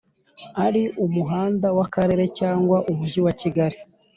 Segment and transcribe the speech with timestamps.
[0.65, 3.77] ari umuhanda w Akarere cyangwa Umujyi wa kigali